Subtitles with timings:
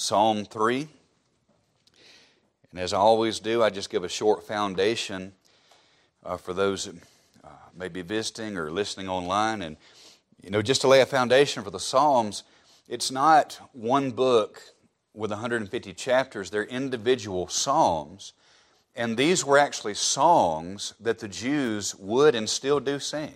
[0.00, 0.88] Psalm 3.
[2.70, 5.34] And as I always do, I just give a short foundation
[6.24, 6.94] uh, for those that
[7.44, 9.60] uh, may be visiting or listening online.
[9.60, 9.76] And,
[10.42, 12.44] you know, just to lay a foundation for the Psalms,
[12.88, 14.62] it's not one book
[15.12, 18.32] with 150 chapters, they're individual Psalms.
[18.96, 23.34] And these were actually songs that the Jews would and still do sing.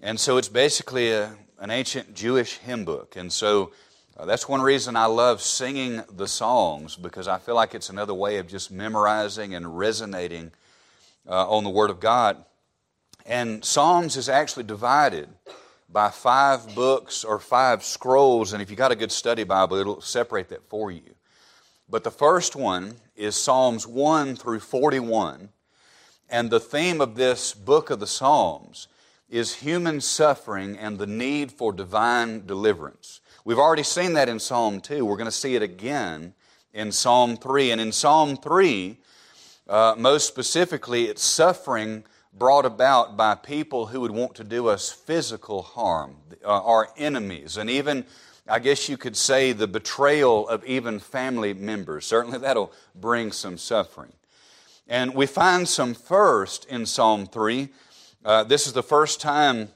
[0.00, 3.16] And so it's basically a, an ancient Jewish hymn book.
[3.16, 3.72] And so
[4.18, 8.14] uh, that's one reason I love singing the songs because I feel like it's another
[8.14, 10.52] way of just memorizing and resonating
[11.28, 12.42] uh, on the Word of God.
[13.26, 15.28] And Psalms is actually divided
[15.90, 20.00] by five books or five scrolls, and if you got a good study Bible, it'll
[20.00, 21.14] separate that for you.
[21.88, 25.50] But the first one is Psalms 1 through 41,
[26.30, 28.88] and the theme of this book of the Psalms
[29.28, 33.20] is human suffering and the need for divine deliverance.
[33.46, 35.04] We've already seen that in Psalm 2.
[35.04, 36.34] We're going to see it again
[36.74, 37.70] in Psalm 3.
[37.70, 38.98] And in Psalm 3,
[39.68, 44.90] uh, most specifically, it's suffering brought about by people who would want to do us
[44.90, 48.04] physical harm, uh, our enemies, and even,
[48.48, 52.04] I guess you could say, the betrayal of even family members.
[52.04, 54.12] Certainly that'll bring some suffering.
[54.88, 57.68] And we find some first in Psalm 3.
[58.24, 59.68] Uh, this is the first time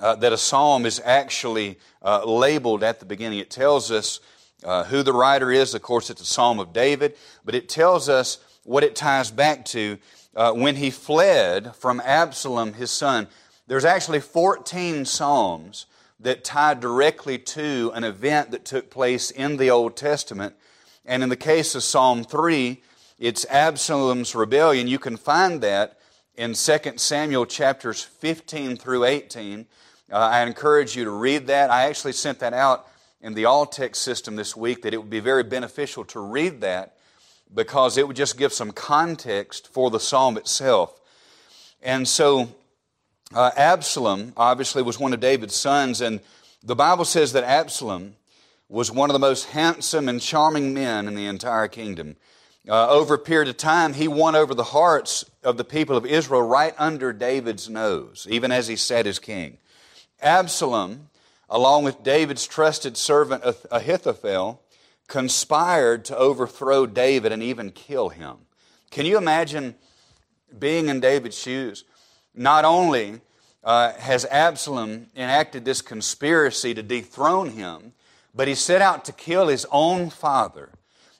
[0.00, 3.38] uh, that a psalm is actually uh, labeled at the beginning.
[3.38, 4.20] It tells us
[4.64, 5.74] uh, who the writer is.
[5.74, 9.64] Of course, it's a psalm of David, but it tells us what it ties back
[9.66, 9.98] to
[10.34, 13.28] uh, when he fled from Absalom, his son.
[13.66, 15.86] There's actually 14 psalms
[16.20, 20.54] that tie directly to an event that took place in the Old Testament.
[21.04, 22.80] And in the case of Psalm 3,
[23.18, 24.86] it's Absalom's rebellion.
[24.86, 25.98] You can find that
[26.36, 29.66] in 2 Samuel chapters 15 through 18.
[30.12, 31.70] Uh, I encourage you to read that.
[31.70, 32.86] I actually sent that out
[33.22, 36.60] in the all text system this week that it would be very beneficial to read
[36.60, 36.96] that
[37.54, 41.00] because it would just give some context for the psalm itself.
[41.82, 42.54] And so,
[43.34, 46.20] uh, Absalom obviously was one of David's sons, and
[46.62, 48.16] the Bible says that Absalom
[48.68, 52.16] was one of the most handsome and charming men in the entire kingdom.
[52.68, 56.04] Uh, over a period of time, he won over the hearts of the people of
[56.04, 59.56] Israel right under David's nose, even as he sat as king.
[60.22, 61.08] Absalom,
[61.50, 64.62] along with David's trusted servant Ahithophel,
[65.08, 68.36] conspired to overthrow David and even kill him.
[68.90, 69.74] Can you imagine
[70.58, 71.84] being in David's shoes?
[72.34, 73.20] Not only
[73.64, 77.92] uh, has Absalom enacted this conspiracy to dethrone him,
[78.34, 80.70] but he set out to kill his own father.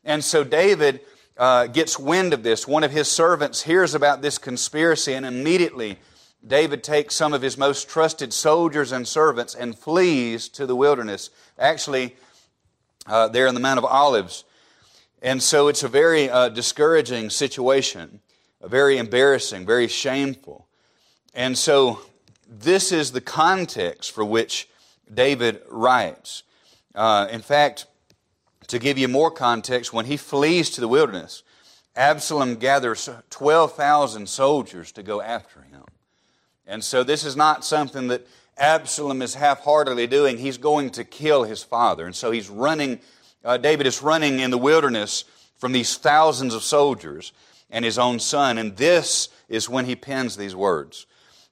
[0.04, 1.00] And so David
[1.36, 2.66] uh, gets wind of this.
[2.66, 5.98] One of his servants hears about this conspiracy and immediately
[6.46, 11.30] David takes some of his most trusted soldiers and servants and flees to the wilderness.
[11.58, 12.16] Actually,
[13.06, 14.44] uh, there in the Mount of Olives.
[15.22, 18.20] And so it's a very uh, discouraging situation,
[18.60, 20.66] a very embarrassing, very shameful.
[21.32, 22.00] And so
[22.48, 24.68] this is the context for which
[25.12, 26.42] David writes.
[26.94, 27.86] Uh, in fact,
[28.66, 31.42] to give you more context, when he flees to the wilderness,
[31.94, 35.84] Absalom gathers 12,000 soldiers to go after him.
[36.66, 40.38] And so this is not something that Absalom is half heartedly doing.
[40.38, 42.06] He's going to kill his father.
[42.06, 43.00] And so he's running,
[43.44, 45.24] uh, David is running in the wilderness
[45.56, 47.32] from these thousands of soldiers
[47.70, 48.58] and his own son.
[48.58, 51.06] And this is when he pens these words.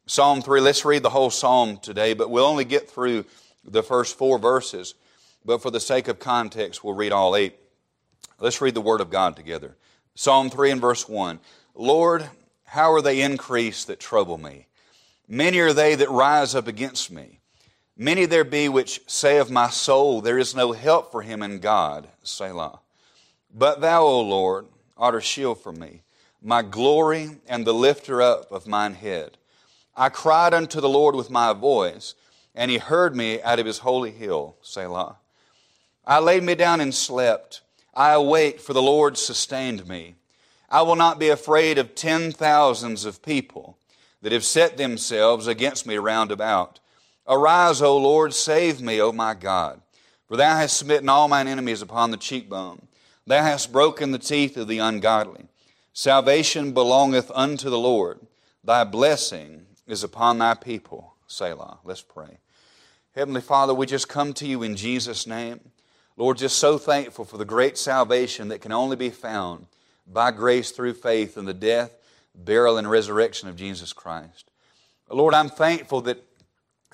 [0.07, 3.25] Psalm 3, let's read the whole psalm today, but we'll only get through
[3.65, 4.95] the first four verses.
[5.45, 7.57] But for the sake of context, we'll read all eight.
[8.39, 9.77] Let's read the Word of God together.
[10.15, 11.41] Psalm 3 and verse 1.
[11.75, 12.29] Lord,
[12.65, 14.67] how are they increased that trouble me?
[15.33, 17.39] Many are they that rise up against me.
[17.97, 21.61] Many there be which say of my soul, There is no help for him in
[21.61, 22.09] God.
[22.25, 22.81] Selah.
[23.55, 24.67] But thou, O Lord,
[24.99, 26.03] art a shield for me,
[26.43, 29.39] my glory and the lifter up of mine head.
[29.97, 32.17] I cried unto the Lord with my voice,
[32.53, 34.57] and he heard me out of his holy hill.
[34.63, 35.19] Selah.
[36.05, 37.61] I laid me down and slept.
[37.95, 40.17] I awake, for the Lord sustained me.
[40.69, 43.77] I will not be afraid of ten thousands of people
[44.23, 46.81] that have set themselves against me round about.
[47.27, 49.81] Arise, O Lord, save me, O my God.
[50.27, 52.87] For thou hast smitten all mine enemies upon the cheekbone.
[53.27, 55.47] Thou hast broken the teeth of the ungodly.
[55.93, 58.21] Salvation belongeth unto the Lord.
[58.63, 61.15] Thy blessing is upon thy people.
[61.27, 61.79] Selah.
[61.85, 62.39] Let's pray.
[63.15, 65.61] Heavenly Father, we just come to you in Jesus' name.
[66.17, 69.67] Lord, just so thankful for the great salvation that can only be found
[70.07, 71.93] by grace through faith in the death
[72.35, 74.51] burial, and resurrection of Jesus Christ.
[75.09, 76.25] Lord, I'm thankful that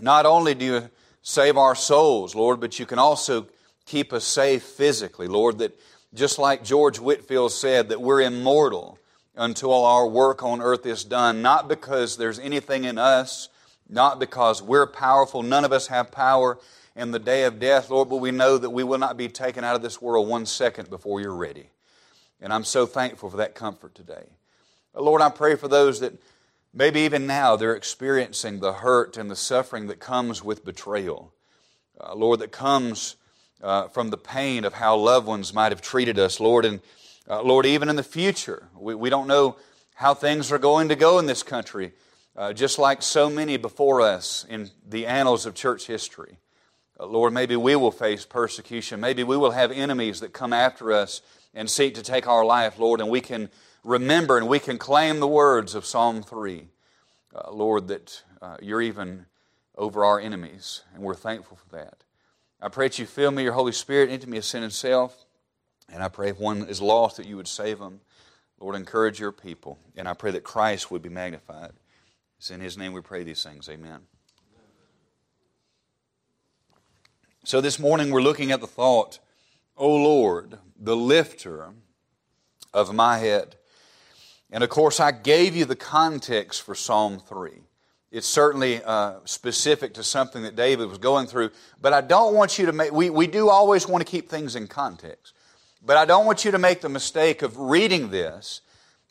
[0.00, 0.90] not only do you
[1.22, 3.46] save our souls, Lord, but you can also
[3.84, 5.78] keep us safe physically, Lord, that
[6.14, 8.98] just like George Whitefield said, that we're immortal
[9.34, 13.48] until our work on earth is done, not because there's anything in us,
[13.88, 15.42] not because we're powerful.
[15.42, 16.58] None of us have power
[16.96, 19.62] in the day of death, Lord, but we know that we will not be taken
[19.62, 21.68] out of this world one second before you're ready.
[22.40, 24.24] And I'm so thankful for that comfort today.
[24.96, 26.14] Lord, I pray for those that
[26.72, 31.32] maybe even now they're experiencing the hurt and the suffering that comes with betrayal.
[32.00, 33.16] Uh, Lord, that comes
[33.62, 36.64] uh, from the pain of how loved ones might have treated us, Lord.
[36.64, 36.80] And
[37.28, 39.56] uh, Lord, even in the future, we, we don't know
[39.94, 41.92] how things are going to go in this country,
[42.36, 46.38] uh, just like so many before us in the annals of church history.
[46.98, 49.00] Uh, Lord, maybe we will face persecution.
[49.00, 51.20] Maybe we will have enemies that come after us
[51.54, 53.50] and seek to take our life, Lord, and we can
[53.86, 56.68] remember and we can claim the words of Psalm 3.
[57.34, 59.26] Uh, Lord, that uh, you're even
[59.76, 62.02] over our enemies, and we're thankful for that.
[62.60, 65.26] I pray that you fill me, your Holy Spirit, into me a sin and self.
[65.88, 68.00] And I pray if one is lost that you would save them.
[68.58, 69.78] Lord, encourage your people.
[69.96, 71.72] And I pray that Christ would be magnified.
[72.38, 73.68] It's in his name we pray these things.
[73.68, 74.00] Amen.
[77.44, 79.20] So this morning we're looking at the thought,
[79.76, 81.68] O Lord, the lifter
[82.72, 83.56] of my head.
[84.50, 87.50] And of course, I gave you the context for Psalm 3.
[88.12, 91.50] It's certainly uh, specific to something that David was going through,
[91.80, 94.54] but I don't want you to make, we, we do always want to keep things
[94.54, 95.34] in context.
[95.84, 98.60] But I don't want you to make the mistake of reading this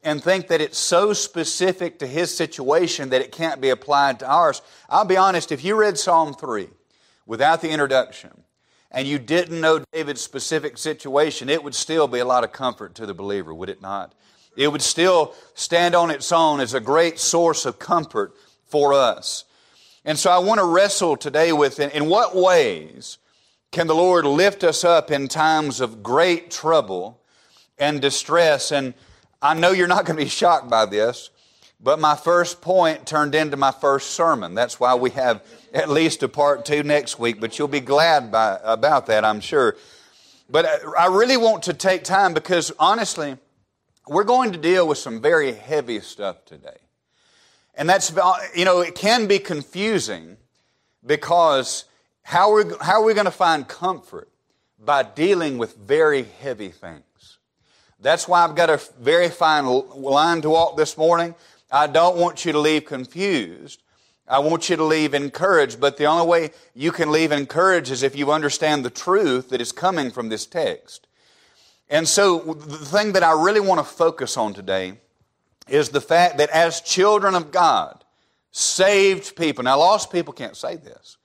[0.03, 4.27] and think that it's so specific to his situation that it can't be applied to
[4.27, 4.61] ours.
[4.89, 6.69] I'll be honest, if you read Psalm 3
[7.25, 8.43] without the introduction
[8.91, 12.95] and you didn't know David's specific situation, it would still be a lot of comfort
[12.95, 14.13] to the believer, would it not?
[14.55, 18.33] It would still stand on its own as a great source of comfort
[18.67, 19.45] for us.
[20.03, 23.17] And so I want to wrestle today with in what ways
[23.71, 27.19] can the Lord lift us up in times of great trouble
[27.77, 28.71] and distress?
[28.71, 28.93] And
[29.41, 31.29] I know you're not going to be shocked by this,
[31.81, 34.55] but my first point turned into my first sermon.
[34.55, 35.43] That's why we have
[35.73, 39.41] at least a part two next week, but you'll be glad by, about that, I'm
[39.41, 39.75] sure.
[40.49, 40.65] But
[40.97, 43.37] I really want to take time because honestly,
[44.07, 46.77] we're going to deal with some very heavy stuff today.
[47.75, 48.13] And that's,
[48.55, 50.37] you know, it can be confusing
[51.05, 51.85] because
[52.23, 54.29] how are, we, how are we going to find comfort?
[54.83, 57.37] By dealing with very heavy things.
[57.99, 61.33] That's why I've got a very fine line to walk this morning.
[61.71, 63.81] I don't want you to leave confused.
[64.27, 68.03] I want you to leave encouraged, but the only way you can leave encouraged is
[68.03, 71.07] if you understand the truth that is coming from this text.
[71.89, 74.93] And so, the thing that I really want to focus on today
[75.67, 78.03] is the fact that as children of God,
[78.51, 81.17] saved people, now lost people can't say this,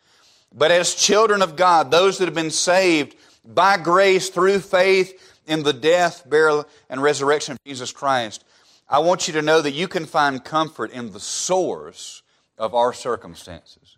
[0.55, 5.63] but as children of God, those that have been saved by grace through faith in
[5.63, 8.45] the death, burial, and resurrection of Jesus Christ,
[8.89, 12.23] I want you to know that you can find comfort in the source
[12.59, 13.97] of our circumstances.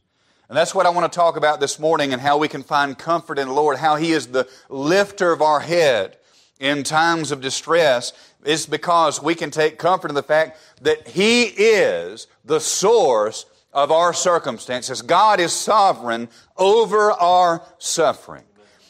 [0.48, 2.96] And that's what I want to talk about this morning and how we can find
[2.96, 6.18] comfort in the Lord, how He is the lifter of our head
[6.62, 8.12] in times of distress.
[8.44, 13.90] It's because we can take comfort in the fact that He is the source of
[13.90, 15.02] our circumstances.
[15.02, 18.44] God is sovereign over our suffering.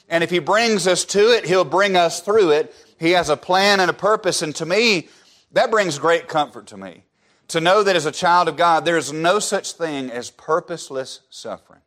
[0.09, 2.75] And if He brings us to it, He'll bring us through it.
[3.01, 4.43] He has a plan and a purpose.
[4.43, 5.09] And to me,
[5.53, 7.05] that brings great comfort to me.
[7.49, 11.21] To know that as a child of God, there is no such thing as purposeless
[11.31, 11.81] suffering.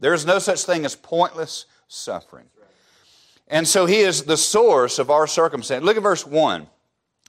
[0.00, 2.46] There is no such thing as pointless suffering.
[3.52, 5.84] And so He is the source of our circumstance.
[5.84, 6.66] Look at verse 1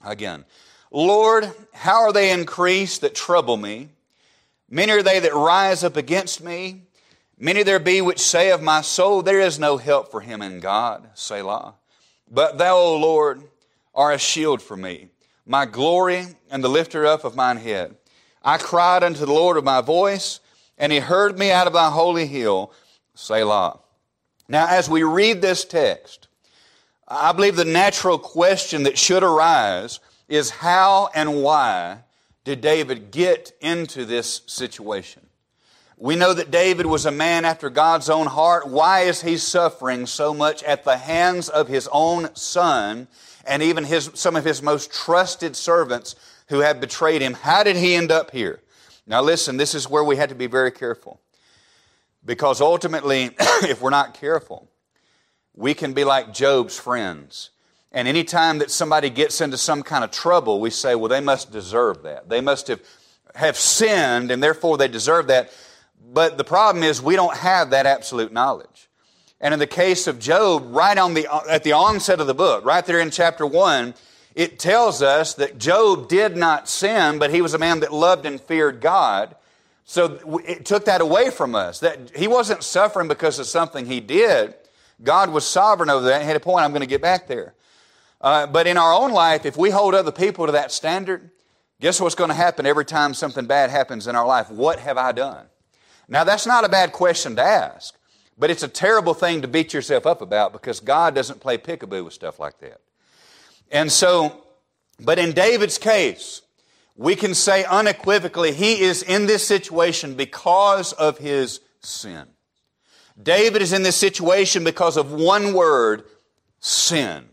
[0.06, 0.46] again.
[0.90, 3.90] Lord, how are they increased that trouble me?
[4.70, 6.84] Many are they that rise up against me.
[7.38, 10.62] Many there be which say of my soul, There is no help for him in
[10.62, 11.10] God.
[11.14, 11.76] Selah.
[12.32, 13.44] But thou, O Lord,
[13.94, 15.10] art a shield for me,
[15.46, 17.98] my glory and the lifter up of mine head.
[18.42, 20.40] I cried unto the Lord of my voice,
[20.78, 22.72] and he heard me out of thy holy hill.
[23.14, 23.80] Selah.
[24.54, 26.28] Now, as we read this text,
[27.08, 32.02] I believe the natural question that should arise is how and why
[32.44, 35.24] did David get into this situation?
[35.98, 38.68] We know that David was a man after God's own heart.
[38.68, 43.08] Why is he suffering so much at the hands of his own son
[43.48, 46.16] and even his, some of his most trusted servants
[46.50, 47.34] who have betrayed him?
[47.34, 48.60] How did he end up here?
[49.08, 51.20] Now, listen, this is where we had to be very careful.
[52.26, 54.70] Because ultimately, if we're not careful,
[55.54, 57.52] we can be like Job's friends
[57.94, 61.52] and anytime that somebody gets into some kind of trouble, we say, well, they must
[61.52, 62.28] deserve that.
[62.28, 62.82] They must have,
[63.36, 65.52] have sinned, and therefore they deserve that.
[66.12, 68.90] But the problem is, we don't have that absolute knowledge.
[69.40, 72.66] And in the case of Job, right on the, at the onset of the book,
[72.66, 73.94] right there in chapter 1,
[74.34, 78.26] it tells us that Job did not sin, but he was a man that loved
[78.26, 79.36] and feared God.
[79.86, 81.80] So it took that away from us.
[81.80, 84.56] That he wasn't suffering because of something he did.
[85.02, 86.22] God was sovereign over that.
[86.22, 86.64] He had a point.
[86.64, 87.54] I'm going to get back there.
[88.22, 91.30] Uh, but in our own life, if we hold other people to that standard,
[91.82, 94.50] guess what's going to happen every time something bad happens in our life?
[94.50, 95.48] What have I done?
[96.08, 97.96] Now, that's not a bad question to ask,
[98.38, 102.06] but it's a terrible thing to beat yourself up about because God doesn't play peekaboo
[102.06, 102.80] with stuff like that.
[103.72, 104.46] And so,
[105.02, 106.43] but in David's case,
[106.96, 112.28] we can say unequivocally he is in this situation because of his sin.
[113.22, 116.04] David is in this situation because of one word,
[116.60, 117.30] sin.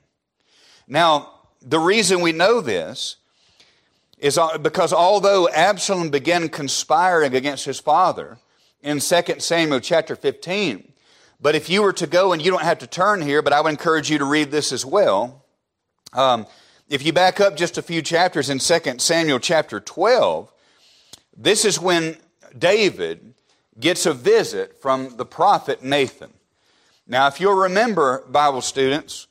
[0.86, 3.16] Now, the reason we know this
[4.18, 8.38] is because although Absalom began conspiring against his father
[8.82, 10.92] in 2 Samuel chapter 15,
[11.40, 13.62] but if you were to go, and you don't have to turn here, but I
[13.62, 15.46] would encourage you to read this as well.
[16.12, 16.46] Um,
[16.90, 20.52] if you back up just a few chapters in 2 Samuel chapter 12,
[21.37, 22.16] this is when
[22.59, 23.35] David
[23.78, 26.32] gets a visit from the prophet Nathan.
[27.06, 29.28] Now, if you'll remember, Bible students,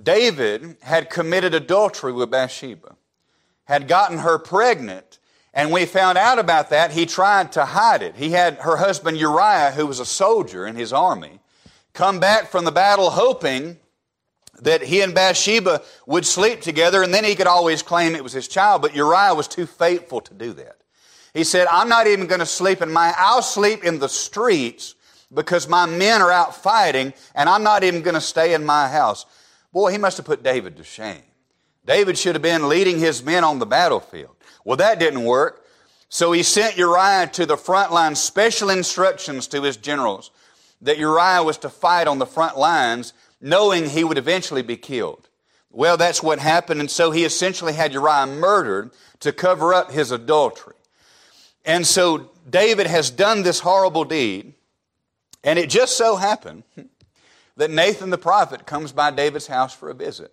[0.00, 2.94] David had committed adultery with Bathsheba,
[3.64, 5.18] had gotten her pregnant,
[5.52, 8.14] and we found out about that, he tried to hide it.
[8.14, 11.40] He had her husband Uriah, who was a soldier in his army,
[11.92, 13.78] come back from the battle hoping
[14.62, 18.32] that he and Bathsheba would sleep together and then he could always claim it was
[18.32, 20.76] his child, but Uriah was too faithful to do that.
[21.32, 24.94] He said, I'm not even going to sleep in my, I'll sleep in the streets
[25.32, 28.88] because my men are out fighting and I'm not even going to stay in my
[28.88, 29.26] house.
[29.72, 31.22] Boy, he must have put David to shame.
[31.84, 34.36] David should have been leading his men on the battlefield.
[34.64, 35.64] Well, that didn't work.
[36.08, 40.30] So he sent Uriah to the front line, special instructions to his generals
[40.80, 45.28] that Uriah was to fight on the front lines, knowing he would eventually be killed.
[45.70, 50.10] Well, that's what happened, and so he essentially had Uriah murdered to cover up his
[50.10, 50.76] adultery.
[51.62, 54.54] And so David has done this horrible deed,
[55.42, 56.62] and it just so happened
[57.56, 60.32] that Nathan the prophet comes by David's house for a visit.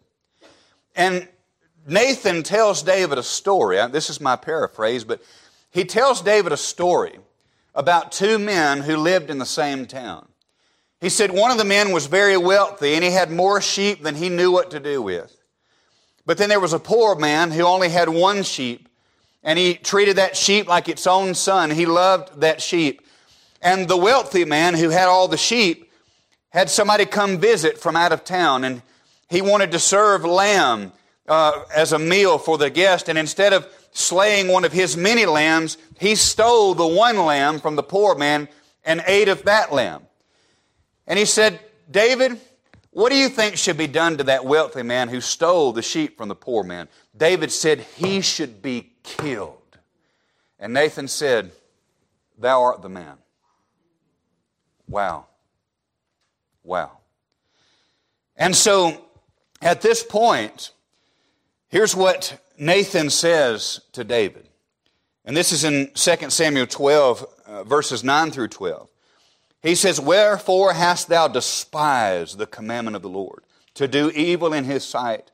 [0.96, 1.28] And
[1.86, 3.78] Nathan tells David a story.
[3.78, 5.22] Uh, this is my paraphrase, but
[5.70, 7.20] he tells David a story
[7.76, 10.28] about two men who lived in the same town.
[11.02, 14.16] He said one of the men was very wealthy and he had more sheep than
[14.16, 15.36] he knew what to do with.
[16.28, 18.88] But then there was a poor man who only had one sheep
[19.44, 21.72] and he treated that sheep like its own son.
[21.72, 23.02] He loved that sheep.
[23.64, 25.92] And the wealthy man who had all the sheep
[26.50, 28.84] had somebody come visit from out of town and
[29.28, 30.92] he wanted to serve lamb
[31.28, 33.10] uh, as a meal for the guest.
[33.10, 37.76] And instead of slaying one of his many lambs, he stole the one lamb from
[37.76, 38.48] the poor man
[38.84, 40.04] and ate of that lamb.
[41.08, 42.40] And he said, David,
[42.92, 46.18] what do you think should be done to that wealthy man who stole the sheep
[46.18, 46.88] from the poor man?
[47.16, 49.58] David said, He should be killed.
[50.60, 51.52] And Nathan said,
[52.38, 53.18] Thou art the man.
[54.88, 55.28] Wow.
[56.64, 56.98] Wow.
[58.36, 59.06] And so
[59.62, 60.72] at this point,
[61.70, 64.48] here's what Nathan says to David.
[65.24, 68.90] And this is in 2 Samuel 12, uh, verses 9 through 12.
[69.62, 73.44] He says, Wherefore hast thou despised the commandment of the Lord,
[73.76, 75.32] to do evil in his sight?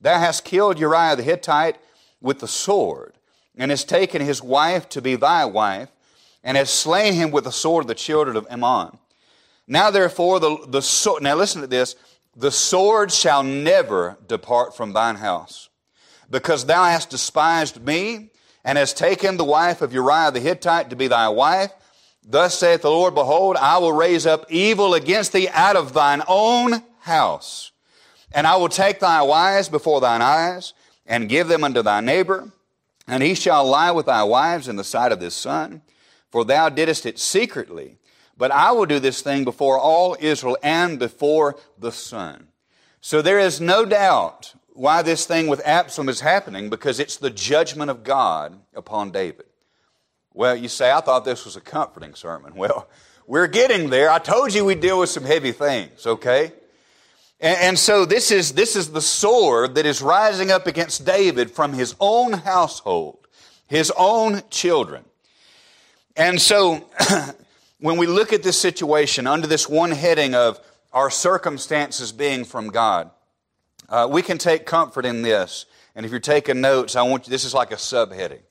[0.00, 1.78] Thou hast killed Uriah the Hittite
[2.20, 3.14] with the sword,
[3.56, 5.90] and hast taken his wife to be thy wife,
[6.42, 8.98] and hast slain him with the sword of the children of Ammon.
[9.66, 11.96] Now therefore, the, the now listen to this,
[12.36, 15.68] the sword shall never depart from thine house,
[16.30, 18.30] because thou hast despised me,
[18.64, 21.72] and hast taken the wife of Uriah the Hittite to be thy wife.
[22.24, 26.22] Thus saith the Lord, Behold, I will raise up evil against thee out of thine
[26.26, 27.72] own house.
[28.32, 30.72] And I will take thy wives before thine eyes,
[31.06, 32.50] and give them unto thy neighbor,
[33.06, 35.82] and he shall lie with thy wives in the sight of this son.
[36.30, 37.98] For thou didst it secretly,
[38.36, 42.48] but I will do this thing before all Israel and before the sun.
[43.00, 47.30] So there is no doubt why this thing with Absalom is happening, because it's the
[47.30, 49.46] judgment of God upon David.
[50.36, 52.54] Well, you say, I thought this was a comforting sermon.
[52.64, 52.88] Well,
[53.26, 54.10] we're getting there.
[54.10, 56.52] I told you we'd deal with some heavy things, okay?
[57.40, 61.50] And, and, so this is, this is the sword that is rising up against David
[61.50, 63.18] from his own household,
[63.66, 65.04] his own children.
[66.16, 66.84] And so
[67.80, 70.60] when we look at this situation under this one heading of
[70.92, 73.10] our circumstances being from God,
[73.88, 75.64] uh, we can take comfort in this.
[75.94, 78.42] And if you're taking notes, I want you, this is like a subheading.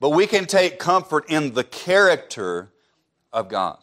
[0.00, 2.70] But we can take comfort in the character
[3.32, 3.78] of God.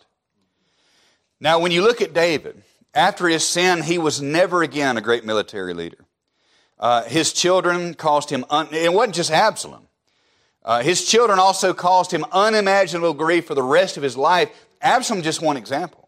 [1.39, 5.25] Now, when you look at David, After his sin, he was never again a great
[5.25, 6.05] military leader.
[6.77, 9.87] Uh, his children caused him, un- it wasn't just Absalom.
[10.63, 14.49] Uh, his children also caused him unimaginable grief for the rest of his life.
[14.81, 16.07] Absalom, just one example.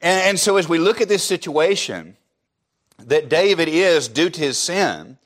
[0.00, 2.16] And, and so, as we look at this situation
[2.98, 5.18] that David is due to his sin,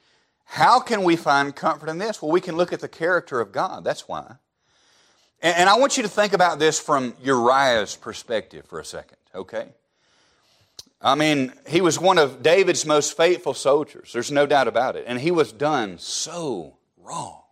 [0.47, 2.23] how can we find comfort in this?
[2.23, 3.85] Well, we can look at the character of God.
[3.85, 4.37] That's why.
[5.43, 9.19] And, and I want you to think about this from Uriah's perspective for a second,
[9.35, 9.69] okay?
[11.03, 14.13] I mean, he was one of David's most faithful soldiers.
[14.13, 15.05] There's no doubt about it.
[15.07, 17.43] And he was done so wrong.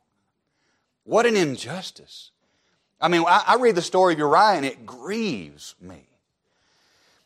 [1.05, 2.31] What an injustice.
[3.01, 6.09] I mean, I, I read the story of Uriah and it grieves me.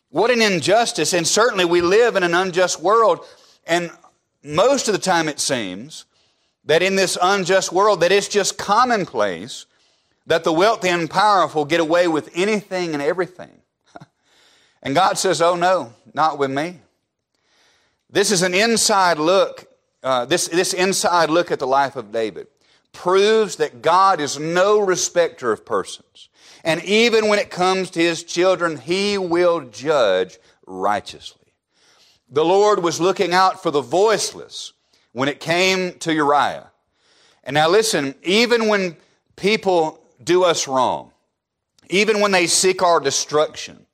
[0.09, 1.13] What an injustice.
[1.13, 3.25] And certainly we live in an unjust world.
[3.65, 3.91] And
[4.43, 6.05] most of the time it seems
[6.65, 9.65] that in this unjust world that it's just commonplace
[10.27, 13.61] that the wealthy and powerful get away with anything and everything.
[14.83, 16.79] and God says, oh no, not with me.
[18.09, 19.65] This is an inside look,
[20.03, 22.47] uh, this, this inside look at the life of David
[22.91, 26.29] proves that God is no respecter of persons.
[26.63, 31.38] And even when it comes to his children, he will judge righteously.
[32.29, 34.73] The Lord was looking out for the voiceless
[35.13, 36.71] when it came to Uriah.
[37.43, 38.97] And now listen, even when
[39.35, 41.11] people do us wrong,
[41.89, 43.85] even when they seek our destruction,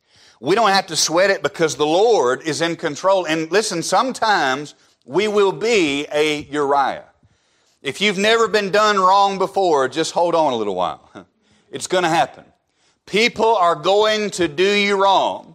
[0.41, 3.25] we don't have to sweat it because the Lord is in control.
[3.25, 4.75] And listen, sometimes
[5.05, 7.05] we will be a Uriah.
[7.81, 11.09] If you've never been done wrong before, just hold on a little while.
[11.71, 12.45] It's going to happen.
[13.05, 15.54] People are going to do you wrong.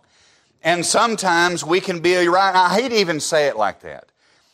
[0.62, 2.52] And sometimes we can be Uriah.
[2.54, 4.06] I hate to even say it like that.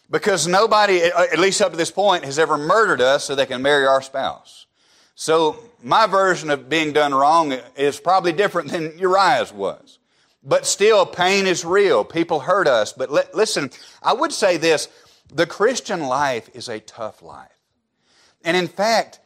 [0.08, 3.60] Because nobody, at least up to this point, has ever murdered us so they can
[3.60, 4.66] marry our spouse.
[5.16, 9.98] So my version of being done wrong is probably different than Uriah's was.
[10.44, 12.04] But still, pain is real.
[12.04, 12.92] People hurt us.
[12.92, 13.70] But listen,
[14.00, 14.88] I would say this
[15.34, 17.50] the Christian life is a tough life.
[18.44, 19.18] And in fact,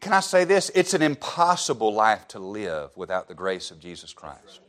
[0.00, 0.70] can I say this?
[0.74, 4.60] It's an impossible life to live without the grace of Jesus Christ.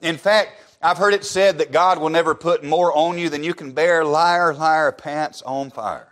[0.00, 3.42] In fact, I've heard it said that God will never put more on you than
[3.42, 4.04] you can bear.
[4.04, 6.08] Liar, liar, pants on fire.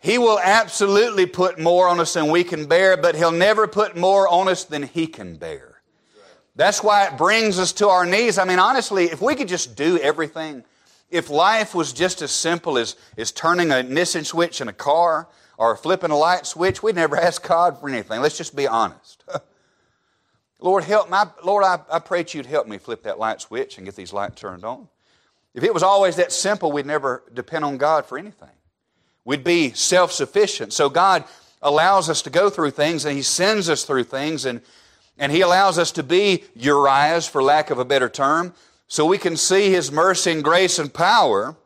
[0.00, 3.96] He will absolutely put more on us than we can bear, but He'll never put
[3.96, 5.80] more on us than He can bear.
[6.54, 8.38] That's why it brings us to our knees.
[8.38, 10.64] I mean, honestly, if we could just do everything,
[11.10, 15.28] if life was just as simple as, as turning a ignition switch in a car,
[15.58, 18.22] or flipping a light switch, we'd never ask God for anything.
[18.22, 19.24] Let's just be honest.
[20.60, 23.76] Lord, help my Lord, I, I pray that you'd help me flip that light switch
[23.76, 24.88] and get these lights turned on.
[25.54, 28.48] If it was always that simple, we'd never depend on God for anything.
[29.24, 30.72] We'd be self sufficient.
[30.72, 31.24] So God
[31.62, 34.60] allows us to go through things and He sends us through things and,
[35.16, 38.54] and He allows us to be Uriahs, for lack of a better term,
[38.88, 41.56] so we can see His mercy and grace and power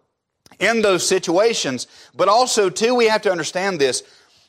[0.59, 1.87] in those situations.
[2.15, 4.03] But also, too, we have to understand this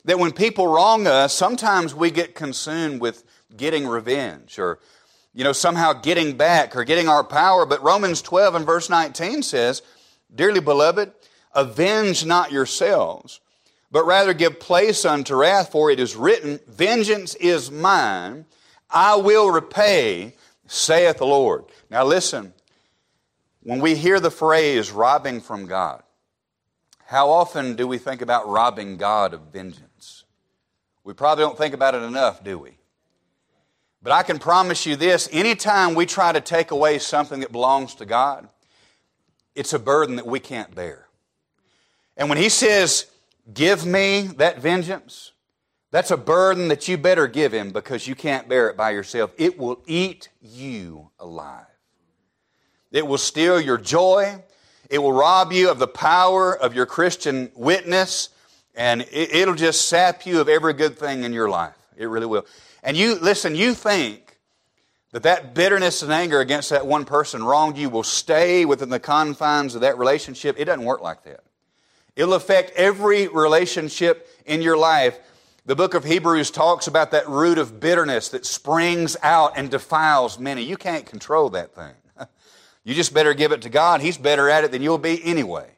[0.06, 3.24] that when people wrong us, sometimes we get consumed with
[3.56, 4.80] getting revenge or,
[5.34, 7.66] you know, somehow getting back or getting our power.
[7.66, 9.82] But Romans 12 and verse 19 says,
[10.34, 11.12] Dearly beloved,
[11.54, 13.40] avenge not yourselves,
[13.92, 18.46] but rather give place unto wrath, for it is written, Vengeance is mine,
[18.90, 20.36] I will repay,
[20.68, 21.66] saith the Lord.
[21.90, 22.54] Now listen,
[23.62, 26.04] when we hear the phrase robbing from God,
[27.06, 30.24] how often do we think about robbing God of vengeance?
[31.04, 32.78] We probably don't think about it enough, do we?
[34.04, 37.96] But I can promise you this anytime we try to take away something that belongs
[37.96, 38.50] to God,
[39.56, 41.08] it's a burden that we can't bear.
[42.18, 43.08] And when He says,
[43.54, 45.32] Give me that vengeance,
[45.92, 49.32] that's a burden that you better give Him because you can't bear it by yourself.
[49.38, 51.66] It will eat you alive.
[52.92, 54.42] It will steal your joy.
[54.90, 58.30] It will rob you of the power of your Christian witness.
[58.76, 61.76] And it, will just sap you of every good thing in your life.
[61.98, 62.46] It really will.
[62.84, 64.38] And you, listen, you think
[65.14, 69.00] that that bitterness and anger against that one person wronged you will stay within the
[69.00, 70.56] confines of that relationship.
[70.60, 71.42] It doesn't work like that.
[72.16, 75.18] It'll affect every relationship in your life.
[75.66, 80.38] The book of Hebrews talks about that root of bitterness that springs out and defiles
[80.38, 80.64] many.
[80.64, 81.94] You can't control that thing.
[82.86, 84.02] You just better give it to God.
[84.02, 85.70] He's better at it than you'll be anyway.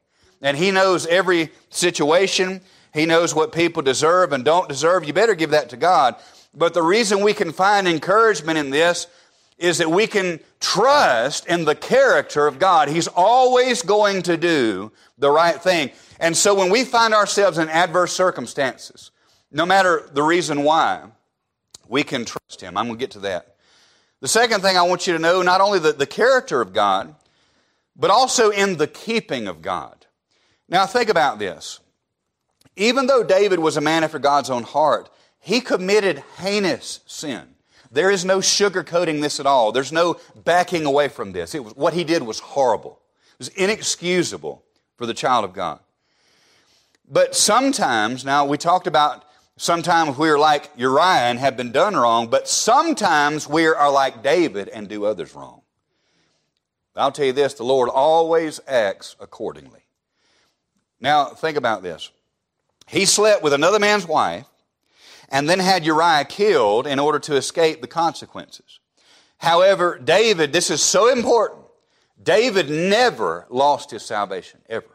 [0.41, 2.61] And He knows every situation.
[2.95, 5.05] He knows what people deserve and don't deserve.
[5.05, 6.15] You better give that to God.
[6.55, 9.07] But the reason we can find encouragement in this
[9.57, 12.87] is that we can trust in the character of God.
[12.89, 15.91] He's always going to do the right thing.
[16.19, 19.11] And so when we find ourselves in adverse circumstances,
[19.51, 21.03] no matter the reason why,
[21.87, 22.77] we can trust Him.
[22.77, 23.55] I'm going to get to that.
[24.21, 27.15] The second thing I want you to know, not only the, the character of God,
[27.95, 30.05] but also in the keeping of God.
[30.67, 31.79] Now, think about this.
[32.75, 35.09] Even though David was a man after God's own heart,
[35.45, 37.43] he committed heinous sin.
[37.91, 39.71] There is no sugarcoating this at all.
[39.71, 41.53] There's no backing away from this.
[41.53, 42.99] It was, what he did was horrible.
[43.33, 44.63] It was inexcusable
[44.97, 45.81] for the child of God.
[47.07, 49.23] But sometimes, now we talked about
[49.55, 54.67] sometimes we're like Uriah and have been done wrong, but sometimes we are like David
[54.69, 55.61] and do others wrong.
[56.95, 59.81] I'll tell you this the Lord always acts accordingly.
[60.99, 62.09] Now, think about this.
[62.87, 64.47] He slept with another man's wife
[65.29, 68.79] and then had Uriah killed in order to escape the consequences.
[69.37, 71.61] However, David, this is so important,
[72.21, 74.87] David never lost his salvation, ever.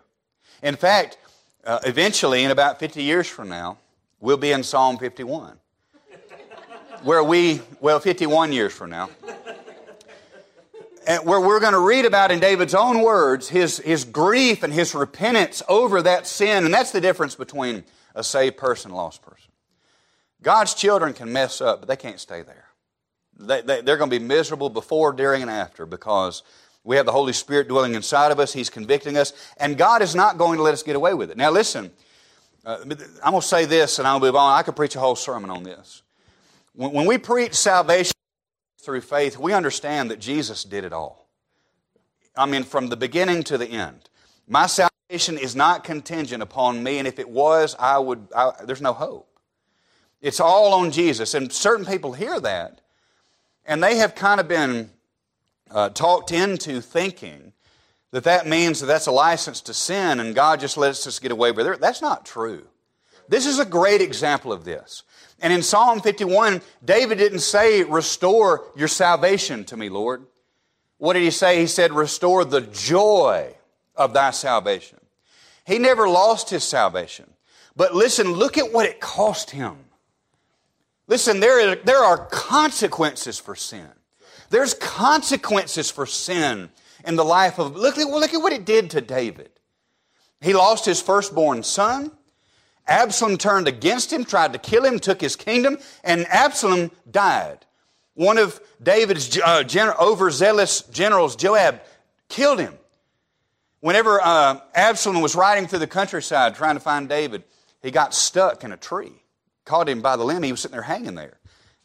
[0.63, 1.19] In fact,
[1.65, 3.79] uh, eventually, in about 50 years from now,
[4.19, 5.59] we'll be in Psalm 51,
[7.03, 9.11] where we, well, 51 years from now,
[11.23, 14.95] where we're going to read about in David's own words his, his grief and his
[14.95, 16.65] repentance over that sin.
[16.65, 19.50] And that's the difference between a saved person and a lost person.
[20.43, 22.67] God's children can mess up, but they can't stay there.
[23.39, 26.43] They, they, they're going to be miserable before, during, and after because
[26.85, 28.53] we have the Holy Spirit dwelling inside of us.
[28.53, 29.33] He's convicting us.
[29.59, 31.37] And God is not going to let us get away with it.
[31.37, 31.91] Now, listen,
[32.65, 34.59] uh, I'm going to say this and I'll move on.
[34.59, 36.03] I could preach a whole sermon on this.
[36.75, 38.13] When, when we preach salvation
[38.83, 41.29] through faith, we understand that Jesus did it all.
[42.37, 44.09] I mean, from the beginning to the end.
[44.49, 48.81] My salvation is not contingent upon me, and if it was, I would, I, there's
[48.81, 49.30] no hope.
[50.21, 51.35] It's all on Jesus.
[51.35, 52.81] And certain people hear that,
[53.65, 54.91] and they have kind of been
[55.71, 57.53] uh, talked into thinking
[58.11, 61.31] that that means that that's a license to sin and God just lets us get
[61.31, 61.81] away with it.
[61.81, 62.67] That's not true.
[63.29, 65.05] This is a great example of this.
[65.41, 70.27] And in Psalm 51, David didn't say, Restore your salvation to me, Lord.
[70.99, 71.61] What did he say?
[71.61, 73.55] He said, Restore the joy
[73.95, 74.99] of thy salvation.
[75.65, 77.31] He never lost his salvation.
[77.77, 79.77] But listen, look at what it cost him.
[81.11, 83.89] Listen, there, is, there are consequences for sin.
[84.49, 86.71] There's consequences for sin
[87.05, 87.75] in the life of.
[87.75, 89.51] Look, look at what it did to David.
[90.41, 92.13] He lost his firstborn son.
[92.87, 97.67] Absalom turned against him, tried to kill him, took his kingdom, and Absalom died.
[98.15, 101.81] One of David's uh, gen- overzealous generals, Joab,
[102.29, 102.75] killed him.
[103.81, 107.43] Whenever uh, Absalom was riding through the countryside trying to find David,
[107.83, 109.21] he got stuck in a tree.
[109.65, 110.43] Caught him by the limb.
[110.43, 111.39] He was sitting there hanging there.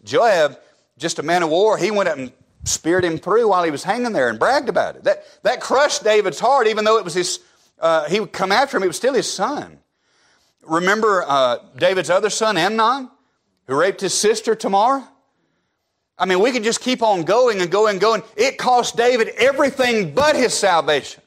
[0.03, 0.59] Joab,
[0.97, 2.31] just a man of war, he went up and
[2.63, 5.03] speared him through while he was hanging there and bragged about it.
[5.03, 7.39] That, that crushed David's heart, even though it was his,
[7.79, 9.79] uh, he would come after him, it was still his son.
[10.63, 13.09] Remember uh, David's other son, Amnon,
[13.67, 15.07] who raped his sister Tamar?
[16.17, 18.23] I mean, we could just keep on going and going and going.
[18.37, 21.21] It cost David everything but his salvation.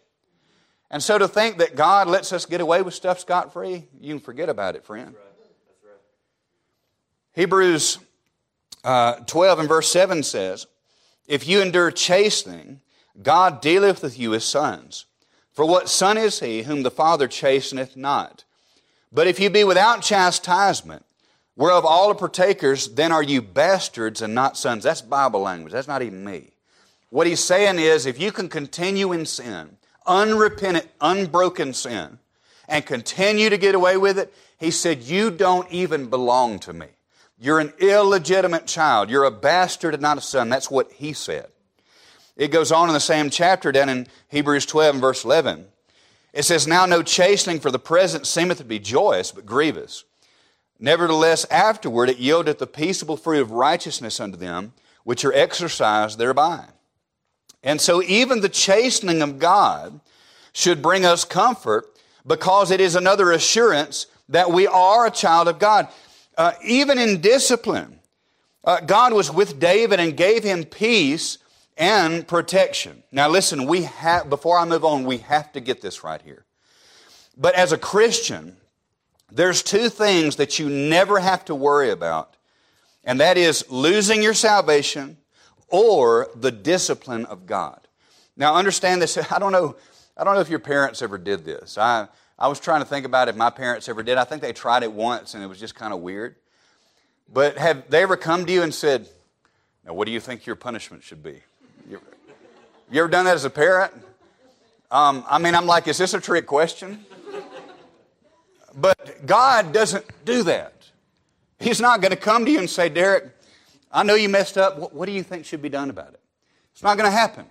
[0.90, 4.14] And so to think that God lets us get away with stuff scot free, you
[4.14, 5.14] can forget about it, friend.
[5.14, 5.27] Right.
[7.38, 7.98] Hebrews
[8.82, 10.66] uh, 12 and verse 7 says,
[11.28, 12.80] If you endure chastening,
[13.22, 15.04] God dealeth with you as sons.
[15.52, 18.42] For what son is he whom the Father chasteneth not?
[19.12, 21.04] But if you be without chastisement,
[21.54, 24.82] whereof all are partakers, then are you bastards and not sons.
[24.82, 25.72] That's Bible language.
[25.72, 26.50] That's not even me.
[27.10, 29.76] What he's saying is if you can continue in sin,
[30.08, 32.18] unrepentant, unbroken sin,
[32.66, 36.88] and continue to get away with it, he said, You don't even belong to me.
[37.40, 39.10] You're an illegitimate child.
[39.10, 40.48] You're a bastard and not a son.
[40.48, 41.46] That's what he said.
[42.36, 45.66] It goes on in the same chapter down in Hebrews 12 and verse 11.
[46.32, 50.04] It says, Now no chastening for the present seemeth to be joyous, but grievous.
[50.78, 54.72] Nevertheless, afterward it yieldeth the peaceable fruit of righteousness unto them
[55.04, 56.66] which are exercised thereby.
[57.62, 60.00] And so even the chastening of God
[60.52, 61.86] should bring us comfort
[62.26, 65.88] because it is another assurance that we are a child of God.
[66.38, 67.98] Uh, even in discipline,
[68.62, 71.38] uh, God was with David and gave him peace
[71.76, 73.02] and protection.
[73.10, 76.44] Now, listen, we have, before I move on, we have to get this right here.
[77.36, 78.56] But as a Christian,
[79.32, 82.36] there's two things that you never have to worry about,
[83.02, 85.18] and that is losing your salvation
[85.66, 87.80] or the discipline of God.
[88.36, 89.18] Now, understand this.
[89.32, 89.74] I don't know,
[90.16, 91.76] I don't know if your parents ever did this.
[91.76, 92.06] I,
[92.38, 94.16] I was trying to think about if my parents ever did.
[94.16, 96.36] I think they tried it once, and it was just kind of weird.
[97.32, 99.08] But have they ever come to you and said,
[99.84, 101.42] Now, what do you think your punishment should be?
[101.90, 102.00] You,
[102.92, 103.92] ever done that as a parent?
[104.90, 107.04] Um, I mean, I'm like, is this a trick question?
[108.74, 110.88] But God doesn't do that.
[111.58, 113.24] He's not going to come to you and say, Derek,
[113.90, 114.78] I know you messed up.
[114.78, 116.20] What, what do you think should be done about it?
[116.72, 117.46] It's not going to happen.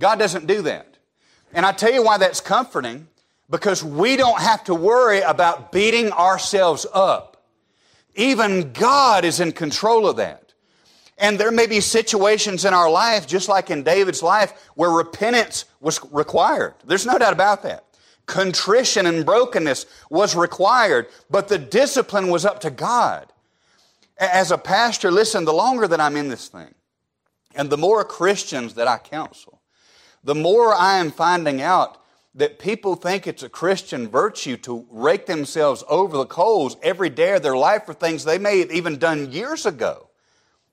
[0.00, 0.96] God doesn't do that.
[1.54, 3.06] And I tell you why that's comforting
[3.48, 7.44] because we don't have to worry about beating ourselves up.
[8.14, 10.52] Even God is in control of that.
[11.18, 15.64] And there may be situations in our life, just like in David's life, where repentance
[15.80, 16.74] was required.
[16.84, 17.84] There's no doubt about that.
[18.26, 23.32] Contrition and brokenness was required, but the discipline was up to God.
[24.18, 26.74] As a pastor, listen, the longer that I'm in this thing,
[27.54, 29.62] and the more Christians that I counsel,
[30.24, 32.02] the more I am finding out
[32.36, 37.34] that people think it's a Christian virtue to rake themselves over the coals every day
[37.34, 40.10] of their life for things they may have even done years ago.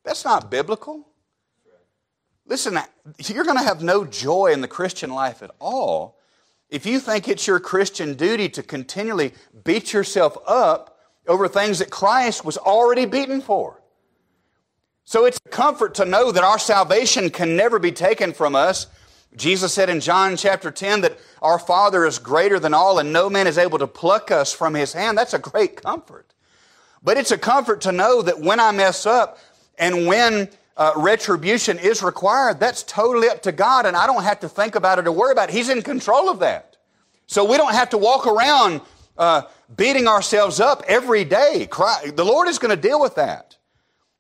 [0.04, 1.08] That's not biblical.
[2.46, 2.78] Listen,
[3.18, 6.20] you're going to have no joy in the Christian life at all
[6.70, 11.90] if you think it's your Christian duty to continually beat yourself up over things that
[11.90, 13.82] Christ was already beaten for.
[15.06, 18.88] So it's a comfort to know that our salvation can never be taken from us
[19.36, 23.30] Jesus said in John chapter 10 that our Father is greater than all and no
[23.30, 25.18] man is able to pluck us from his hand.
[25.18, 26.34] That's a great comfort.
[27.04, 29.40] But it's a comfort to know that when I mess up
[29.78, 34.40] and when uh, retribution is required, that's totally up to God and I don't have
[34.42, 35.56] to think about it or worry about it.
[35.56, 36.78] He's in control of that.
[37.26, 38.82] So we don't have to walk around
[39.18, 39.44] uh,
[39.76, 41.68] beating ourselves up every day.
[41.70, 43.58] the Lord is going to deal with that.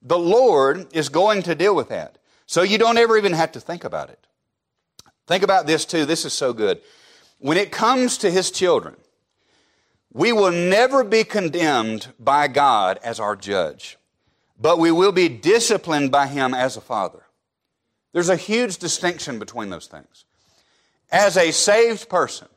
[0.01, 2.17] The Lord is going to deal with that.
[2.45, 4.27] So you don't ever even have to think about it.
[5.27, 6.05] Think about this too.
[6.05, 6.81] This is so good.
[7.39, 8.95] When it comes to his children,
[10.11, 13.97] we will never be condemned by God as our judge,
[14.59, 17.23] but we will be disciplined by him as a father.
[18.11, 20.25] There's a huge distinction between those things.
[21.11, 22.47] As a saved person,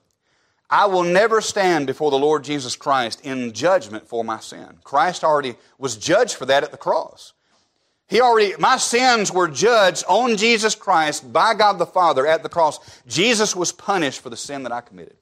[0.69, 4.79] I will never stand before the Lord Jesus Christ in judgment for my sin.
[4.85, 7.33] Christ already was judged for that at the cross.
[8.09, 12.49] He already, my sins were judged on Jesus Christ by God the Father at the
[12.49, 12.79] cross.
[13.07, 15.17] Jesus was punished for the sin that I committed.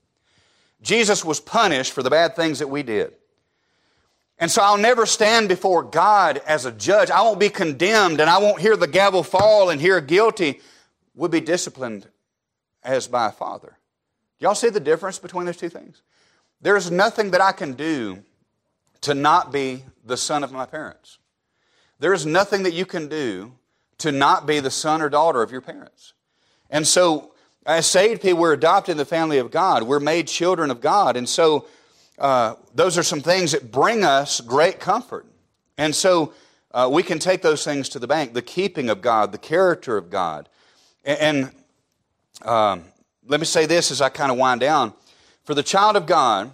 [0.82, 3.14] Jesus was punished for the bad things that we did.
[4.38, 7.10] And so I'll never stand before God as a judge.
[7.10, 10.60] I won't be condemned and I won't hear the gavel fall and hear guilty.
[11.14, 12.08] We'll be disciplined
[12.82, 13.78] as by a father.
[14.40, 16.02] Y'all see the difference between those two things?
[16.60, 18.22] There's nothing that I can do
[19.02, 21.18] to not be the son of my parents.
[21.98, 23.52] There is nothing that you can do
[23.98, 26.12] to not be the son or daughter of your parents.
[26.70, 27.32] And so,
[27.66, 29.84] as saved people, we're adopted in the family of God.
[29.84, 31.16] We're made children of God.
[31.16, 31.66] And so,
[32.18, 35.26] uh, those are some things that bring us great comfort.
[35.78, 36.32] And so,
[36.72, 39.96] uh, we can take those things to the bank the keeping of God, the character
[39.96, 40.48] of God.
[41.04, 41.52] And,
[42.42, 42.84] and um,
[43.26, 44.92] let me say this as I kind of wind down.
[45.44, 46.50] For the child of God,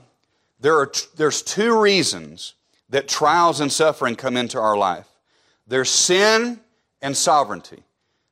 [0.61, 2.55] there are t- there's two reasons
[2.91, 5.07] that trials and suffering come into our life.
[5.71, 6.59] There's sin
[7.01, 7.85] and sovereignty.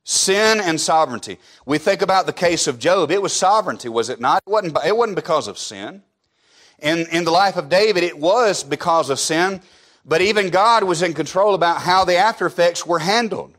[0.02, 1.38] Sin and sovereignty.
[1.64, 3.12] We think about the case of Job.
[3.12, 4.42] It was sovereignty, was it not?
[4.44, 6.02] It wasn't, it wasn't because of sin.
[6.80, 9.60] In, in the life of David, it was because of sin,
[10.04, 13.56] but even God was in control about how the after effects were handled.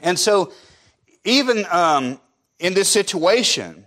[0.00, 0.52] And so,
[1.24, 2.20] even um,
[2.58, 3.86] in this situation,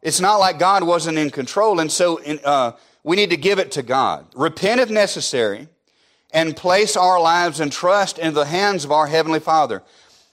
[0.00, 1.80] it's not like God wasn't in control.
[1.80, 4.26] And so, in, uh, we need to give it to God.
[4.36, 5.68] Repent if necessary
[6.34, 9.82] and place our lives and trust in the hands of our Heavenly Father.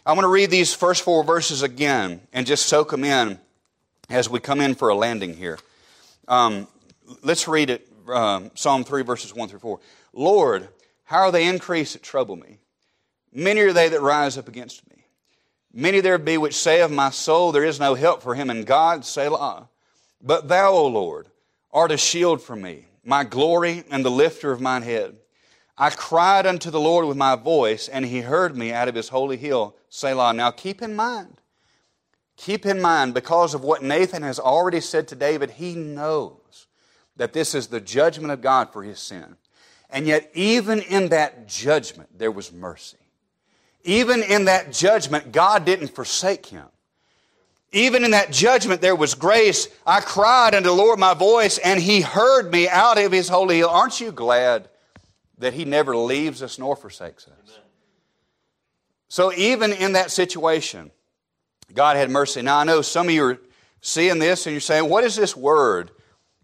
[0.03, 3.39] I want to read these first four verses again and just soak them in
[4.09, 5.59] as we come in for a landing here.
[6.27, 6.67] Um,
[7.21, 9.79] let's read it um, Psalm 3, verses 1 through 4.
[10.11, 10.69] Lord,
[11.03, 12.57] how are they increased that trouble me?
[13.31, 15.05] Many are they that rise up against me.
[15.71, 18.63] Many there be which say of my soul, There is no help for him in
[18.63, 19.69] God, Selah.
[20.21, 21.27] But thou, O Lord,
[21.71, 25.15] art a shield for me, my glory and the lifter of mine head.
[25.81, 29.09] I cried unto the Lord with my voice, and he heard me out of his
[29.09, 30.31] holy hill, Selah.
[30.31, 31.41] Now keep in mind,
[32.37, 36.67] keep in mind, because of what Nathan has already said to David, he knows
[37.15, 39.37] that this is the judgment of God for his sin.
[39.89, 42.97] And yet, even in that judgment, there was mercy.
[43.83, 46.67] Even in that judgment, God didn't forsake him.
[47.71, 49.67] Even in that judgment, there was grace.
[49.87, 53.57] I cried unto the Lord my voice, and he heard me out of his holy
[53.57, 53.69] hill.
[53.69, 54.67] Aren't you glad
[55.41, 57.33] that He never leaves us nor forsakes us.
[57.49, 57.65] Amen.
[59.09, 60.91] So even in that situation,
[61.73, 62.41] God had mercy.
[62.41, 63.37] Now I know some of you are
[63.81, 65.91] seeing this and you're saying, what is this word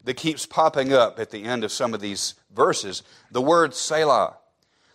[0.04, 3.04] that keeps popping up at the end of some of these verses?
[3.32, 4.36] The word Selah.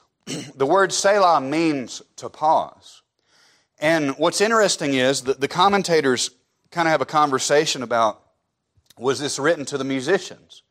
[0.54, 3.02] the word Selah means to pause.
[3.78, 6.30] And what's interesting is that the commentators
[6.70, 8.20] kind of have a conversation about
[8.98, 10.62] was this written to the musicians?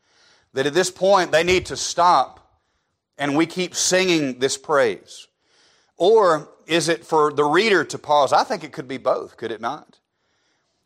[0.54, 2.40] That at this point they need to stop
[3.17, 5.28] and we keep singing this praise?
[5.97, 8.34] Or is it for the reader to pause?
[8.34, 10.00] I think it could be both, could it not?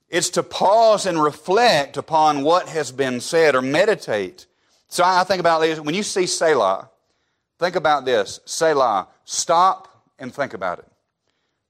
[0.09, 4.45] It's to pause and reflect upon what has been said or meditate.
[4.88, 5.79] So I think about this.
[5.79, 6.89] When you see Selah,
[7.59, 10.88] think about this Selah, stop and think about it.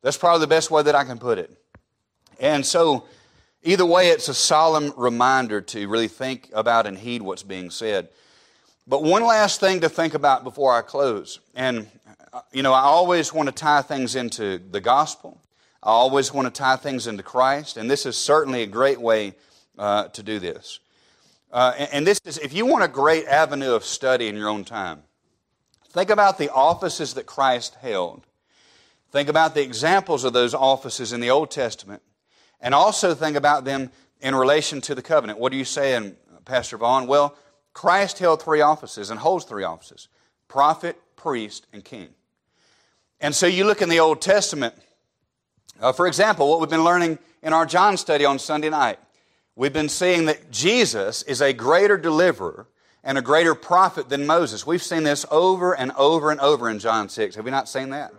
[0.01, 1.49] That's probably the best way that I can put it.
[2.39, 3.05] And so,
[3.63, 8.09] either way, it's a solemn reminder to really think about and heed what's being said.
[8.87, 11.39] But one last thing to think about before I close.
[11.55, 11.87] And,
[12.51, 15.41] you know, I always want to tie things into the gospel.
[15.81, 19.33] I always want to tie things into Christ, and this is certainly a great way
[19.77, 20.79] uh, to do this.
[21.51, 24.49] Uh, and, and this is, if you want a great avenue of study in your
[24.49, 25.03] own time,
[25.89, 28.25] think about the offices that Christ held.
[29.11, 32.01] Think about the examples of those offices in the Old Testament,
[32.61, 35.39] and also think about them in relation to the covenant.
[35.39, 37.07] What are you saying, Pastor Vaughn?
[37.07, 37.35] Well,
[37.75, 40.07] Christ held three offices and holds three offices
[40.47, 42.07] prophet, priest, and king.
[43.19, 44.73] And so you look in the Old Testament,
[45.81, 48.97] uh, for example, what we've been learning in our John study on Sunday night,
[49.55, 52.65] we've been seeing that Jesus is a greater deliverer
[53.03, 54.65] and a greater prophet than Moses.
[54.65, 57.35] We've seen this over and over and over in John 6.
[57.35, 58.13] Have we not seen that?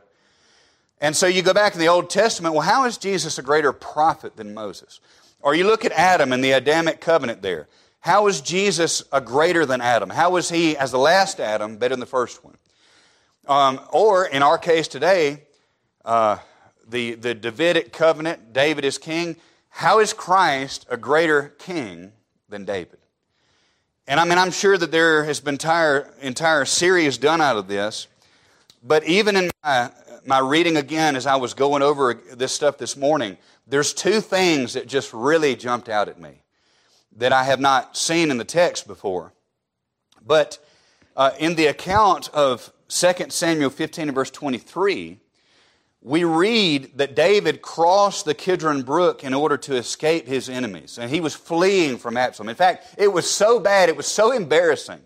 [1.00, 3.72] And so you go back in the Old Testament, well, how is Jesus a greater
[3.72, 5.00] prophet than Moses?
[5.40, 7.68] Or you look at Adam and the Adamic covenant there.
[8.00, 10.10] How is Jesus a greater than Adam?
[10.10, 12.56] How is he, as the last Adam, better than the first one?
[13.48, 15.42] Um, or in our case today,
[16.04, 16.38] uh,
[16.86, 19.36] the, the Davidic covenant, David is king.
[19.68, 22.12] How is Christ a greater king
[22.48, 22.98] than David?
[24.08, 27.66] And I mean, I'm sure that there has been entire, entire series done out of
[27.66, 28.06] this,
[28.82, 29.90] but even in my,
[30.24, 34.74] my reading again as I was going over this stuff this morning, there's two things
[34.74, 36.40] that just really jumped out at me
[37.16, 39.32] that I have not seen in the text before.
[40.24, 40.58] But
[41.16, 45.18] uh, in the account of 2 Samuel 15 and verse 23,
[46.02, 50.98] we read that David crossed the Kidron Brook in order to escape his enemies.
[50.98, 52.48] And he was fleeing from Absalom.
[52.48, 55.00] In fact, it was so bad, it was so embarrassing.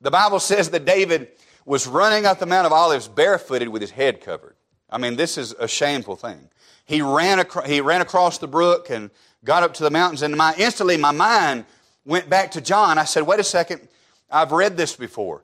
[0.00, 1.28] The Bible says that David
[1.64, 4.54] was running up the Mount of Olives barefooted with his head covered.
[4.88, 6.48] I mean, this is a shameful thing.
[6.84, 9.10] He ran, acro- he ran across the brook and
[9.46, 11.64] got up to the mountains, and my, instantly my mind
[12.04, 12.98] went back to John.
[12.98, 13.88] I said, wait a second,
[14.30, 15.42] I've read this before.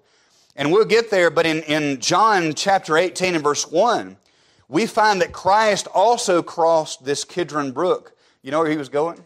[0.56, 4.18] And we'll get there, but in, in John chapter 18 and verse 1,
[4.68, 8.14] we find that Christ also crossed this Kidron Brook.
[8.42, 9.24] You know where he was going?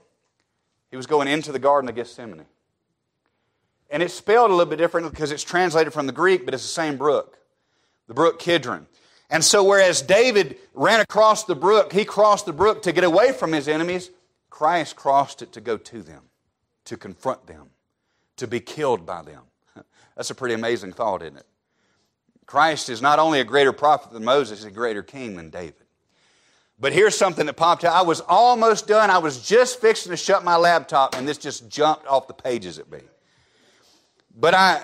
[0.91, 2.45] He was going into the Garden of Gethsemane.
[3.91, 6.63] And it's spelled a little bit different because it's translated from the Greek, but it's
[6.63, 7.39] the same brook,
[8.09, 8.87] the brook Kidron.
[9.31, 13.33] And so, whereas David ran across the brook, he crossed the brook to get away
[13.33, 14.11] from his enemies,
[14.57, 16.23] Christ crossed it to go to them,
[16.87, 17.69] to confront them,
[18.39, 19.43] to be killed by them.
[20.17, 21.45] That's a pretty amazing thought, isn't it?
[22.47, 25.85] Christ is not only a greater prophet than Moses, he's a greater king than David.
[26.81, 27.95] But here's something that popped out.
[27.95, 29.11] I was almost done.
[29.11, 32.79] I was just fixing to shut my laptop, and this just jumped off the pages
[32.79, 33.01] at me.
[34.35, 34.81] But I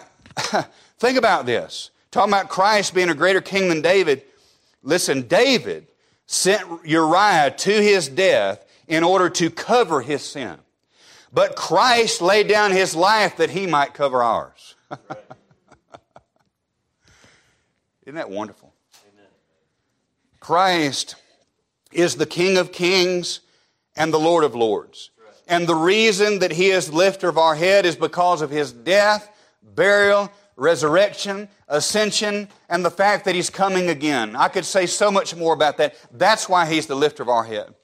[0.98, 1.92] think about this.
[2.10, 4.22] Talking about Christ being a greater king than David.
[4.82, 5.86] Listen, David
[6.26, 10.58] sent Uriah to his death in order to cover his sin.
[11.32, 14.74] But Christ laid down his life that he might cover ours.
[18.04, 18.72] Isn't that wonderful?
[20.40, 21.16] Christ
[21.92, 23.40] is the King of kings
[23.96, 25.10] and the Lord of lords.
[25.46, 28.72] And the reason that he is the lifter of our head is because of his
[28.72, 29.30] death,
[29.62, 34.36] burial, resurrection, ascension, and the fact that he's coming again.
[34.36, 35.94] I could say so much more about that.
[36.12, 37.74] That's why he's the lifter of our head.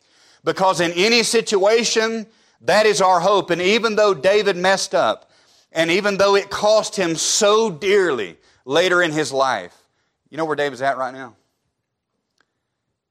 [0.49, 2.27] Because in any situation,
[2.63, 3.51] that is our hope.
[3.51, 5.31] And even though David messed up,
[5.73, 9.77] and even though it cost him so dearly later in his life,
[10.31, 11.37] you know where David's at right now?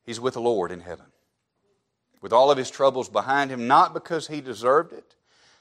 [0.03, 1.05] He's with the Lord in heaven.
[2.23, 5.13] With all of his troubles behind him, not because he deserved it,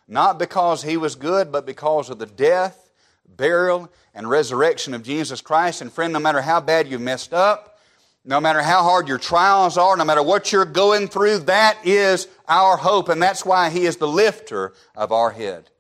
[0.09, 2.91] not because he was good, but because of the death,
[3.29, 5.83] burial, and resurrection of Jesus Christ.
[5.83, 7.76] And friend, no matter how bad you messed up,
[8.27, 12.27] no matter how hard your trials are, no matter what you're going through, that is
[12.49, 13.09] our hope.
[13.09, 15.71] And that's why He is the lifter of our head.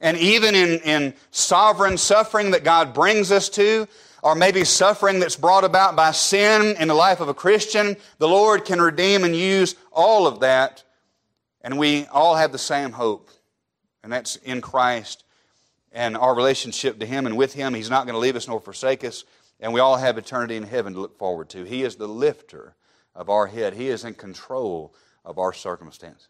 [0.00, 3.86] And even in, in sovereign suffering that God brings us to,
[4.22, 8.28] or maybe suffering that's brought about by sin in the life of a Christian, the
[8.28, 10.82] Lord can redeem and use all of that.
[11.60, 13.30] And we all have the same hope,
[14.02, 15.24] and that's in Christ
[15.92, 17.74] and our relationship to Him and with Him.
[17.74, 19.24] He's not going to leave us nor forsake us,
[19.62, 21.62] and we all have eternity in heaven to look forward to.
[21.62, 22.74] He is the lifter
[23.14, 24.92] of our head, He is in control
[25.24, 26.28] of our circumstances.